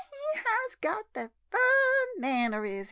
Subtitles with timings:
[0.09, 2.79] —he has got de fine mannerses.